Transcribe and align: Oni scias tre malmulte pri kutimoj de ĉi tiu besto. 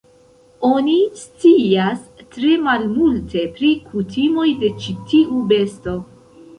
Oni 0.69 0.95
scias 1.23 2.01
tre 2.33 2.55
malmulte 2.69 3.47
pri 3.61 3.73
kutimoj 3.93 4.51
de 4.67 4.77
ĉi 4.83 5.01
tiu 5.15 5.49
besto. 5.57 6.01